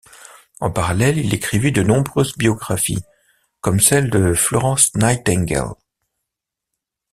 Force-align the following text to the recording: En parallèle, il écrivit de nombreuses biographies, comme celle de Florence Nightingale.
En 0.59 0.71
parallèle, 0.71 1.19
il 1.19 1.31
écrivit 1.35 1.71
de 1.71 1.83
nombreuses 1.83 2.35
biographies, 2.35 3.03
comme 3.59 3.79
celle 3.79 4.09
de 4.09 4.33
Florence 4.33 4.95
Nightingale. 4.95 5.75